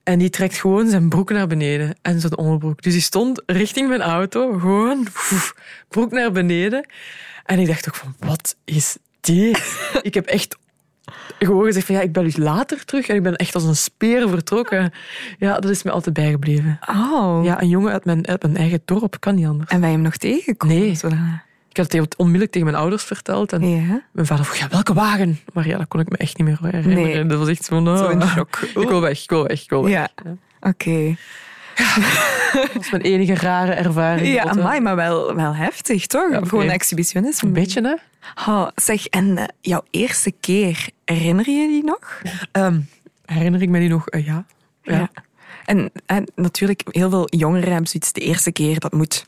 [0.04, 2.82] en die trekt gewoon zijn broek naar beneden en zijn onderbroek.
[2.82, 5.08] Dus die stond richting mijn auto, gewoon
[5.88, 6.86] broek naar beneden.
[7.46, 9.90] En ik dacht ook van, wat is dit?
[10.02, 10.58] ik heb echt
[11.40, 13.08] gewoon gezegd van, ja, ik bel u later terug.
[13.08, 14.92] En ik ben echt als een speer vertrokken.
[15.38, 16.80] Ja, dat is me altijd bijgebleven.
[16.90, 17.40] Oh.
[17.44, 19.70] Ja, een jongen uit mijn, uit mijn eigen dorp, kan niet anders.
[19.72, 20.76] En je hem nog tegengekomen?
[20.78, 20.92] Nee.
[21.70, 23.54] Ik had het onmiddellijk tegen mijn ouders verteld.
[23.54, 24.02] En Ja.
[24.12, 25.40] mijn vader vroeg, ja, welke wagen?
[25.54, 27.04] Maar ja, dat kon ik me echt niet meer herinneren.
[27.04, 27.26] Nee.
[27.26, 28.60] Dat was echt zo van, oh, Zo shock.
[28.76, 29.92] Ik wil weg, ik wil weg, ik wil weg.
[29.94, 30.10] Ja.
[30.62, 31.16] Oké.
[32.54, 34.28] Dat was mijn enige rare ervaring.
[34.28, 36.32] Ja, amai, maar wel, wel heftig, toch?
[36.32, 36.42] Ja.
[36.46, 37.48] Gewoon exhibitionisme.
[37.48, 37.96] Een beetje, hè?
[38.52, 42.22] Oh, zeg, en eh, jouw eerste keer, herinner je die nog?
[42.52, 42.80] Ehm,
[43.26, 44.08] herinner ik me die nog?
[44.08, 44.46] Eh, ja.
[44.82, 45.10] ja.
[45.66, 49.26] En, en natuurlijk, heel veel jongeren hebben zoiets de eerste keer, dat moet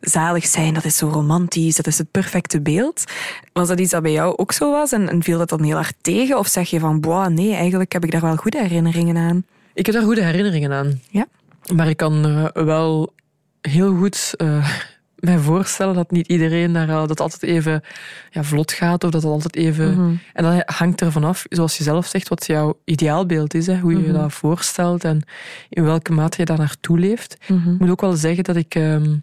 [0.00, 3.04] zalig zijn, dat is zo romantisch, dat is het perfecte beeld.
[3.52, 5.76] Was dat iets dat bij jou ook zo was en, en viel dat dan heel
[5.76, 6.38] hard tegen?
[6.38, 9.44] Of zeg je van, boah, nee, eigenlijk heb ik daar wel goede herinneringen aan?
[9.74, 11.00] Ik heb daar goede herinneringen aan.
[11.10, 11.26] Ja.
[11.74, 13.14] Maar ik kan eh, wel
[13.60, 14.68] heel goed eh,
[15.16, 17.82] mij voorstellen dat niet iedereen daar dat altijd even
[18.30, 19.92] ja, vlot gaat of dat het altijd even.
[19.94, 20.14] Mhm.
[20.32, 23.90] En dat hangt er vanaf, zoals je zelf zegt, wat jouw ideaalbeeld is, hè, hoe
[23.92, 24.06] je Mhm.
[24.06, 25.22] je dat voorstelt en
[25.68, 27.36] in welke mate je daar naartoe leeft.
[27.48, 27.72] Mhm.
[27.72, 29.16] Ik moet ook wel zeggen dat ik ehm,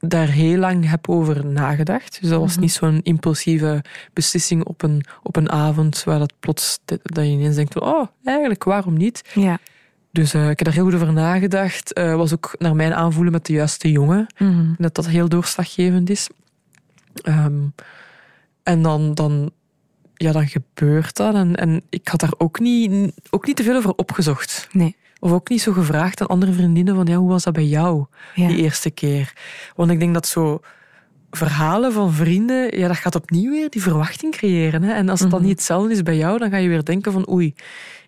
[0.00, 2.18] daar heel lang heb over nagedacht.
[2.20, 6.78] Dus dat was niet zo'n impulsieve beslissing op een, op een avond waar dat plots
[6.84, 9.30] dat je ineens denkt: oh, eigenlijk waarom niet?
[9.34, 9.58] Ja.
[10.10, 11.92] Dus eh, ik heb daar heel goed over nagedacht.
[11.92, 14.26] Eh, was ook naar mijn aanvoelen met de juiste jongen.
[14.38, 16.28] Denk dat dat heel doorslaggevend is.
[17.22, 17.62] Ehm,
[18.62, 19.50] en dan, dan,
[20.14, 21.34] ja, dan gebeurt dat.
[21.34, 24.68] En, en ik had daar ook niet, ook niet te veel over opgezocht.
[24.72, 24.96] Nee.
[25.20, 28.04] Of ook niet zo gevraagd aan andere vriendinnen van ja, hoe was dat bij jou
[28.34, 28.48] Ja.
[28.48, 29.32] die eerste keer?
[29.76, 30.60] Want ik denk dat zo
[31.30, 34.82] verhalen van vrienden, ja, dat gaat opnieuw weer die verwachting creëren.
[34.82, 34.92] Hè?
[34.92, 37.30] En als het dan niet hetzelfde is bij jou, dan ga je weer denken van
[37.30, 37.54] oei,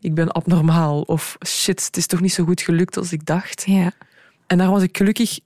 [0.01, 1.01] ik ben abnormaal.
[1.01, 3.63] Of shit, het is toch niet zo goed gelukt als ik dacht.
[3.67, 3.93] Ja.
[4.47, 5.39] En daar was ik gelukkig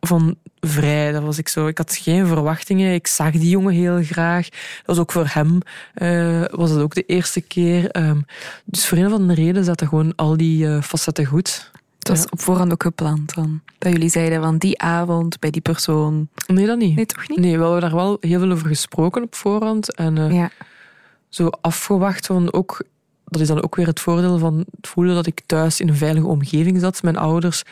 [0.00, 1.12] van vrij.
[1.12, 1.66] Dat was ik, zo.
[1.66, 2.94] ik had geen verwachtingen.
[2.94, 4.48] Ik zag die jongen heel graag.
[4.48, 5.58] Dat was ook voor hem
[5.94, 7.90] eh, was het ook de eerste keer.
[7.90, 8.20] Ehm,
[8.64, 11.70] dus voor een of andere reden zaten gewoon al die eh, facetten goed.
[12.08, 12.30] Het was Ja.
[12.30, 13.60] op voorhand ook gepland dan.
[13.78, 16.28] Dat jullie zeiden van die avond bij die persoon.
[16.46, 16.96] Nee, dat niet.
[16.96, 17.38] Nee, toch niet?
[17.38, 19.94] Nee, we hebben daar wel heel veel over gesproken op voorhand.
[19.94, 20.50] En eh, Ja.
[21.28, 22.82] zo afgewacht van ook...
[23.24, 25.96] Dat is dan ook weer het voordeel van het voelen dat ik thuis in een
[25.96, 27.02] veilige omgeving zat.
[27.02, 27.62] Mijn ouders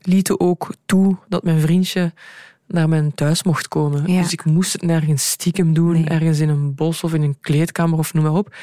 [0.00, 2.12] lieten ook toe dat mijn vriendje
[2.66, 4.12] naar mijn thuis mocht komen.
[4.12, 4.22] Ja.
[4.22, 6.04] Dus ik moest het nergens stiekem doen, Nee.
[6.04, 8.54] ergens in een bos of in een kleedkamer of noem maar op.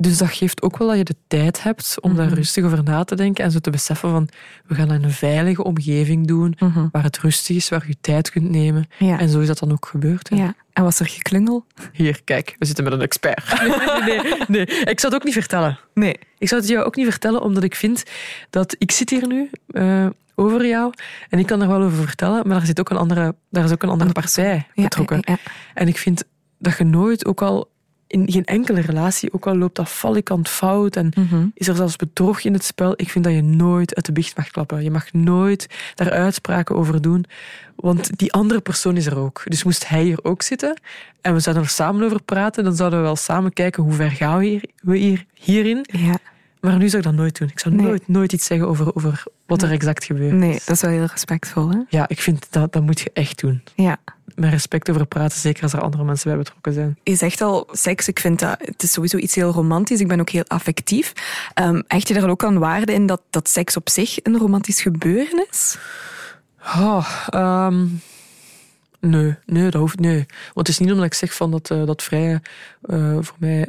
[0.00, 2.18] Dus dat geeft ook wel dat je de tijd hebt om Mhm.
[2.20, 4.28] daar rustig over na te denken en zo te beseffen van
[4.66, 6.86] we gaan in een veilige omgeving doen, Mhm.
[6.92, 8.88] waar het rustig is, waar je tijd kunt nemen.
[8.98, 9.18] Ja.
[9.18, 10.28] En zo is dat dan ook gebeurd.
[10.28, 10.36] hè.
[10.36, 10.54] ja.
[10.72, 11.66] En was er geklungel?
[11.92, 13.44] Hier, kijk, we zitten met een expert.
[14.06, 14.64] Nee, nee, nee.
[14.66, 15.78] Ik zou het ook niet vertellen.
[15.94, 16.14] Nee.
[16.38, 18.02] Ik zou het jou ook niet vertellen, omdat ik vind
[18.50, 20.92] dat ik zit hier nu eh, over jou
[21.28, 23.72] en ik kan er wel over vertellen, maar daar, zit ook een andere, daar is
[23.72, 25.18] ook een andere partij Ja, betrokken.
[25.24, 25.36] ja,
[25.74, 26.24] En ik vind
[26.58, 27.70] dat je nooit, ook al
[28.08, 31.12] in geen enkele relatie, ook al loopt dat valikant fout en.
[31.14, 31.46] Mhm.
[31.54, 34.36] is er zelfs bedrog in het spel, ik vind dat je nooit uit de biecht
[34.36, 34.82] mag klappen.
[34.82, 37.24] Je mag nooit daar uitspraken over doen,
[37.76, 39.42] want die andere persoon is er ook.
[39.44, 40.80] Dus moest hij hier ook zitten
[41.20, 44.10] en we zouden er samen over praten, dan zouden we wel samen kijken hoe ver
[44.10, 45.86] gaan we, hier, we hier, hierin.
[45.90, 46.18] Ja.
[46.60, 47.48] Maar nu zou ik dat nooit doen.
[47.48, 47.86] Ik zou Nee.
[47.86, 50.32] nooit, nooit iets zeggen over, over wat er exact gebeurt.
[50.32, 51.78] Nee, dat is wel heel respectvol, hè?
[51.88, 53.62] Ja, ik vind dat, dat moet je echt doen.
[53.74, 53.96] Ja.
[54.34, 56.98] Met respect over praten, zeker als er andere mensen bij betrokken zijn.
[57.02, 60.00] Je zegt al, seks, ik vind dat, het is sowieso iets heel romantisch.
[60.00, 61.12] Ik ben ook heel affectief.
[61.54, 64.80] Ehm hecht je daar ook aan waarde in dat, dat seks op zich een romantisch
[64.80, 65.78] gebeuren is?
[66.62, 67.86] Oh, ehm,
[69.00, 70.26] nee, nee, dat hoeft nee.
[70.54, 72.42] Want het is niet omdat ik zeg van dat, eh, dat vrije
[72.82, 73.68] eh, voor mij.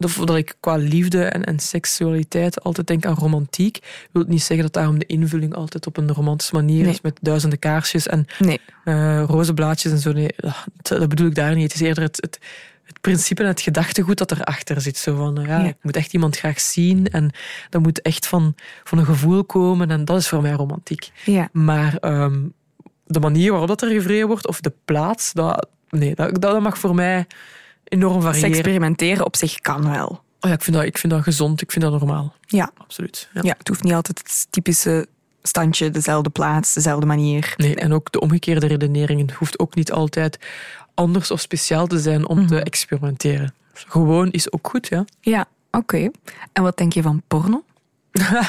[0.00, 3.78] Dat, ik qua liefde en, en seksualiteit altijd denk aan romantiek.
[4.12, 6.92] wil het niet zeggen dat daarom de invulling altijd op een romantische manier Nee.
[6.92, 8.60] is met duizenden kaarsjes en Nee.
[8.84, 10.12] eh rozenblaadjes en zo.
[10.12, 11.72] Nee, dat, dat bedoel ik daar niet.
[11.72, 12.38] Het is eerder het, het,
[12.84, 14.96] het principe en het gedachtegoed dat erachter zit.
[14.96, 15.66] Zo van, ja, Ja.
[15.68, 17.30] ik moet echt iemand graag zien en
[17.70, 21.10] dat moet echt van, van een gevoel komen en dat is voor mij romantiek.
[21.24, 21.48] Ja.
[21.52, 22.38] Maar ehm,
[23.06, 26.78] de manier waarop dat er gevreden wordt, of de plaats, dat, nee, dat, dat mag
[26.78, 27.26] voor mij
[27.90, 28.50] enorm Seks variëren.
[28.50, 30.08] experimenteren op zich kan wel.
[30.40, 32.34] Oh ja, ik, vind dat, ik vind dat gezond, ik vind dat normaal.
[32.46, 32.70] Ja.
[32.76, 33.28] Absoluut.
[33.32, 33.40] Ja.
[33.44, 35.06] ja, het hoeft niet altijd het typische
[35.42, 37.54] standje, dezelfde plaats, dezelfde manier.
[37.56, 39.20] Nee, en ook de omgekeerde redenering.
[39.20, 40.38] Het hoeft ook niet altijd
[40.94, 43.54] anders of speciaal te zijn om te experimenteren.
[43.72, 45.04] Gewoon is ook goed, ja.
[45.20, 46.10] Ja, oké.
[46.52, 47.64] En wat denk je van porno?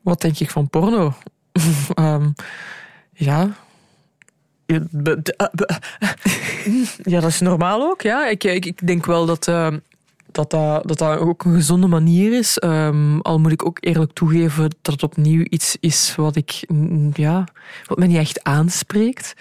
[0.00, 1.14] Wat denk ik van porno?
[1.94, 2.30] Ehm,
[3.12, 3.56] ja,
[4.66, 5.76] Ja, eh,
[7.12, 8.02] ja, dat is normaal ook.
[8.02, 8.28] Ja.
[8.28, 9.68] Ik, ik, ik denk wel dat, eh,
[10.30, 12.58] dat, dat, dat dat ook een gezonde manier is.
[12.58, 16.64] Ehm, al moet ik ook eerlijk toegeven dat het opnieuw iets is wat, ik,
[17.12, 17.44] ja,
[17.86, 19.34] wat mij niet echt aanspreekt.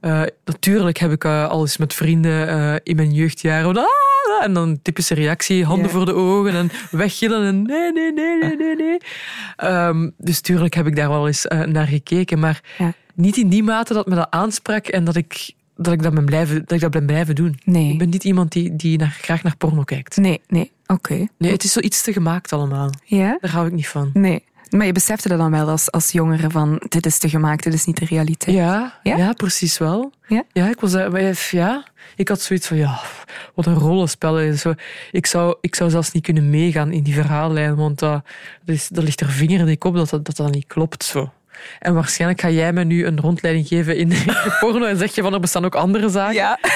[0.00, 3.76] Eh, natuurlijk heb ik eh, al eens met vrienden eh, in mijn jeugdjaren...
[3.76, 3.84] "Ah!"
[4.42, 5.92] en dan typische reactie, handen Ja.
[5.92, 8.98] voor de ogen en weggillen en nee, nee, nee, nee, nee, nee.
[9.56, 12.92] Ehm, dus tuurlijk heb ik daar wel eens eh, naar gekeken, maar Ja.
[13.18, 16.24] Niet in die mate dat me dat aansprak en dat ik dat, ik dat, ben,
[16.24, 17.58] blijven, dat ik dat ben blijven doen.
[17.64, 17.92] Nee.
[17.92, 20.16] Ik ben niet iemand die, die naar, graag naar porno kijkt.
[20.16, 20.72] Nee, nee.
[20.86, 21.26] Oké.
[21.38, 22.90] Nee, het is zoiets te gemaakt allemaal.
[23.04, 23.38] Ja?
[23.40, 24.10] Daar hou ik niet van.
[24.12, 24.44] Nee.
[24.70, 27.74] Maar je besefte dat dan wel als, als jongere van dit is te gemaakt, dit
[27.74, 28.56] is niet de realiteit.
[28.56, 29.16] Ja, Ja?
[29.16, 29.32] ja?
[29.32, 30.12] precies wel.
[30.26, 30.44] Ja?
[30.52, 31.84] Ja, ik was maar ja,
[32.16, 33.00] ik had zoiets van ja,
[33.54, 34.40] wat een rollenspel.
[34.40, 34.60] is.
[34.60, 34.74] Zo,
[35.10, 38.24] ik, zou, ik zou zelfs niet kunnen meegaan in die verhaallijn, want dat,
[38.64, 41.04] dat, is, dat ligt er vinger in ik op dat dat, dat dat niet klopt.
[41.04, 41.32] Zo.
[41.78, 44.08] En waarschijnlijk ga jij me nu een rondleiding geven in
[44.44, 46.34] de porno en zeg je van er bestaan ook andere zaken.
[46.34, 46.58] Ja.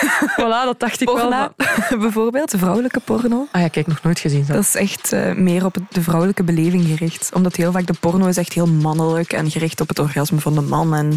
[0.41, 1.29] Voilà, dat dacht ik wel.
[1.29, 1.51] Maar-
[1.99, 3.47] bijvoorbeeld, de vrouwelijke porno.
[3.53, 4.45] Ah ja, kijk, nog nooit gezien.
[4.47, 7.31] Dat is echt eh, meer op de vrouwelijke beleving gericht.
[7.35, 10.55] Omdat heel vaak de porno is echt heel mannelijk en gericht op het orgasme van
[10.55, 11.09] de man en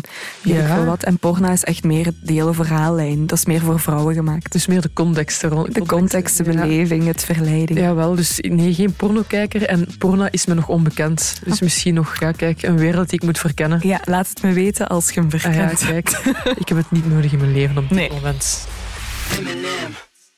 [0.42, 0.76] weet Ja.
[0.76, 1.04] veel wat.
[1.04, 3.28] En porno is echt meer de hele verhaallijn.
[3.28, 4.52] Dat is meer voor vrouwen gemaakt.
[4.52, 5.44] Dus meer de context.
[5.44, 6.62] er rond- De context, de Ja.
[6.62, 7.80] beleving, het verleiding.
[7.80, 8.16] Ja, wel.
[8.16, 9.64] Dus nee, geen pornokijker.
[9.66, 11.40] En porno is me nog onbekend.
[11.46, 13.54] Dus misschien nog, ja, kijk, een wereld die ik moet verkennen.
[13.82, 15.86] Ja, laat het me weten als je hem Ah ja, verkent.
[15.86, 16.10] kijk.
[16.62, 18.10] Ik heb het niet nodig in mijn leven op dit Nee.
[18.12, 18.68] moment.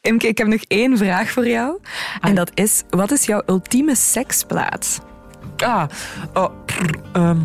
[0.01, 1.77] Imke, ik heb nog één vraag voor jou.
[2.21, 4.99] En dat is, wat is jouw ultieme seksplaats?
[5.57, 5.83] Ah,
[6.33, 7.37] oh, prr, ehm,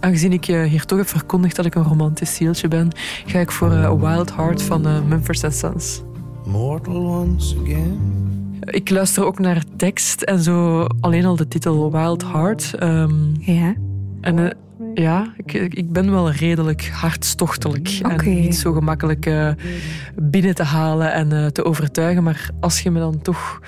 [0.00, 2.90] aangezien ik je hier toch heb verkondigd dat ik een romantisch zieltje ben,
[3.26, 6.02] ga ik voor eh, Wild Heart van eh, Mumford Sons.
[6.44, 8.24] Mortal once again.
[8.60, 12.74] Ik luister ook naar tekst en zo alleen al de titel Wild Heart.
[12.74, 13.74] ehm, Ja.
[14.20, 14.50] En eh,
[14.94, 17.98] ja, ik, ik ben wel redelijk hartstochtelijk.
[18.02, 19.50] En niet zo gemakkelijk eh,
[20.14, 22.22] binnen te halen en eh, te overtuigen.
[22.22, 23.60] Maar als je me dan toch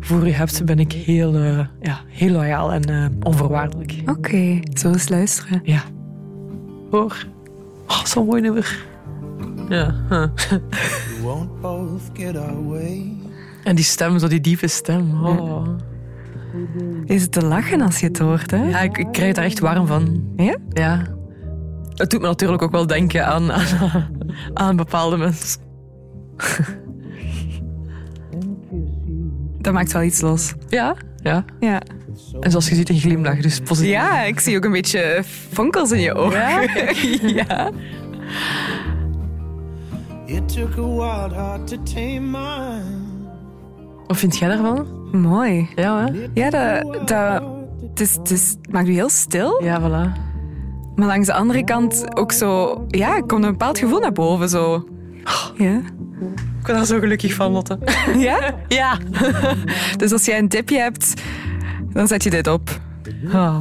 [0.00, 3.94] voor je hebt, ben ik heel, eh, ja, heel loyaal en eh, onvoorwaardelijk.
[4.06, 5.60] Oké, zo eens luisteren.
[5.64, 5.82] Ja.
[6.90, 7.26] Hoor.
[7.86, 8.86] Oh, zo'n mooi nummer.
[9.68, 9.94] Ja.
[10.08, 10.26] huh.
[10.48, 13.16] We won't both get our way.
[13.64, 15.24] En die stem, zo die diepe stem.
[15.24, 15.68] Oh.
[17.04, 18.68] Is het te lachen als je het hoort, hè?
[18.68, 20.32] Ja, ik, ik krijg daar echt warm van.
[20.36, 20.56] Ja?
[20.68, 21.02] Ja.
[21.94, 24.08] Het doet me natuurlijk ook wel denken aan, aan,
[24.54, 25.60] aan bepaalde mensen.
[29.58, 30.54] Dat maakt wel iets los.
[30.68, 31.44] Ja, ja.
[31.60, 31.80] Ja.
[32.40, 33.90] En zoals je ziet, een glimlach, dus positief.
[33.90, 36.40] Ja, ik zie ook een beetje fonkels in je ogen.
[36.40, 36.60] Ja?
[37.46, 37.70] ja.
[40.26, 43.09] It took a wild heart to tame mine.
[44.10, 44.86] Wat vind jij daarvan?
[45.12, 45.68] Mooi.
[45.76, 46.28] Ja, hè?
[46.34, 47.42] Ja, dat, dat,
[47.88, 49.64] het, is, het, is, het maakt je heel stil.
[49.64, 50.18] Ja, voilà.
[50.94, 52.84] Maar langs de andere kant ook zo...
[52.88, 54.88] Ja, er komt een bepaald gevoel naar boven, zo.
[55.56, 55.76] Ja?
[55.76, 57.78] Ik ben daar zo gelukkig van, Lotte.
[58.18, 58.54] Ja?
[58.68, 58.98] Ja.
[59.96, 61.22] Dus als jij een tipje hebt,
[61.92, 62.80] dan zet je dit op.
[63.32, 63.60] Ah,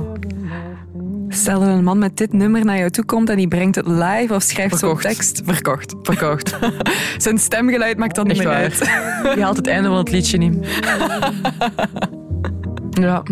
[1.39, 3.87] Stel dat een man met dit nummer naar jou toe komt en die brengt het
[3.87, 5.41] live of schrijft zo'n tekst.
[5.45, 5.95] Verkocht.
[6.01, 6.57] verkocht.
[7.17, 8.77] Zijn stemgeluid maakt dan niet meer uit.
[9.35, 10.57] Je haalt het einde van het liedje niet.
[12.89, 13.23] Ja.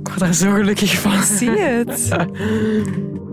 [0.00, 1.22] Ik word daar zo gelukkig van.
[1.22, 2.08] Zie je het?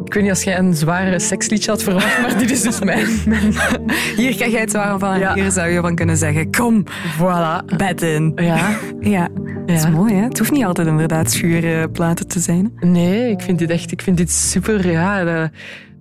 [0.10, 3.08] Ik weet niet als jij een zware seksliedje had verwacht, maar dit is dus mijn.
[3.26, 3.54] mijn
[4.15, 5.34] Hier krijg jij het warm van en Ja.
[5.34, 6.84] hier zou je van kunnen zeggen, kom,
[7.19, 7.76] voilà.
[7.78, 8.32] bed in.
[8.36, 8.69] Ja.
[9.00, 9.28] Ja,
[9.65, 10.22] dat is mooi hè.
[10.24, 12.72] Het hoeft niet altijd inderdaad schuurplaten te zijn.
[12.80, 14.91] Nee, ik vind dit echt ik vind dit super.
[14.91, 15.50] Ja, de-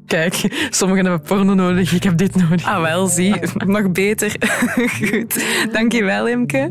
[0.07, 2.65] kijk, sommigen hebben porno nodig, ik heb dit nodig.
[2.67, 3.35] Ah wel, zie.
[3.67, 4.35] Nog beter.
[5.11, 5.45] Goed.
[5.73, 6.71] Dankjewel Imke.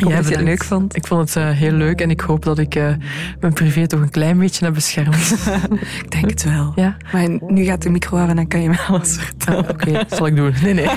[0.00, 0.96] Ik hoop Jij dat je het leuk vond.
[0.96, 2.92] Ik vond het eh, heel leuk en ik hoop dat ik eh,
[3.40, 5.36] mijn privé toch een klein beetje heb beschermd.
[6.02, 6.72] Ik denk het wel.
[6.74, 6.96] ja?
[7.12, 9.68] Maar nu gaat de micro af en dan kan je me alles vertellen.
[9.68, 10.54] Oké, zal ik doen.
[10.62, 10.88] Nee, nee.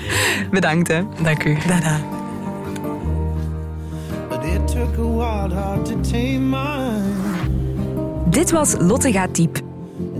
[0.50, 1.02] Bedankt hè.
[1.22, 1.56] Dank u.
[1.66, 2.00] Dada.
[8.30, 9.60] Dit was Lotte gaat diep.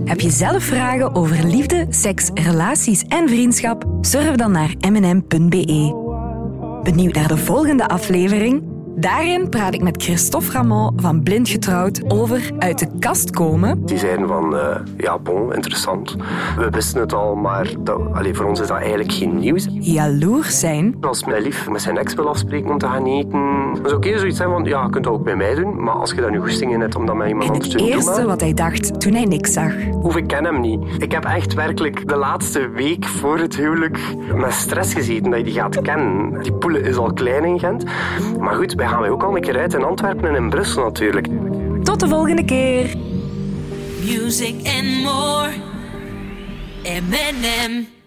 [0.05, 3.85] Heb je zelf vragen over liefde, seks, relaties en vriendschap?
[4.01, 6.02] Surf dan naar mnm.be.
[6.83, 8.72] Benieuwd naar de volgende aflevering?
[8.95, 13.97] Daarin praat ik met Christophe Ramon van Blind Getrouwd over uit de kast komen, Die
[13.97, 16.15] zeiden van, eh, ja, bon, interessant.
[16.57, 18.01] We wisten het al, maar dat,
[18.31, 19.67] voor ons is dat eigenlijk geen nieuws.
[19.71, 23.79] jaloers zijn Als mijn lief met zijn ex wil afspreken om te gaan eten, dan
[23.85, 26.11] zou ik zoiets zijn van, ja, je kunt dat ook bij mij doen, maar als
[26.11, 27.95] je daar nu goesting in hebt om dat met iemand en anders het te doen,
[27.95, 29.73] eerste maar, wat hij dacht toen hij niks zag.
[30.01, 30.79] Of ik ken hem niet.
[30.97, 33.99] Ik heb echt werkelijk de laatste week voor het huwelijk
[34.35, 36.41] met stress gezeten dat je die gaat kennen.
[36.43, 37.83] Die poelen is al klein in Gent.
[38.39, 40.83] Maar goed, wij gaan wij ook al een keer uit in Antwerpen en in Brussel
[40.83, 41.27] natuurlijk.
[41.83, 42.95] Tot de volgende keer!
[44.05, 45.49] Music and more.
[46.83, 48.02] M&M.